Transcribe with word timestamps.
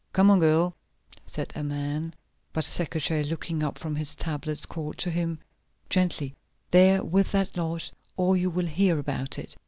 "Come 0.13 0.31
on, 0.31 0.39
girl," 0.39 0.75
said 1.27 1.51
a 1.53 1.61
man, 1.63 2.15
but 2.53 2.65
a 2.65 2.71
secretary, 2.71 3.23
looking 3.23 3.61
up 3.61 3.77
from 3.77 3.97
his 3.97 4.15
tablets, 4.15 4.65
called 4.65 4.97
to 4.97 5.11
him: 5.11 5.37
"Gently 5.91 6.33
there 6.71 7.03
with 7.03 7.31
that 7.33 7.55
lot, 7.55 7.91
or 8.17 8.35
you 8.35 8.49
will 8.49 8.65
hear 8.65 8.97
about 8.97 9.37
it. 9.37 9.57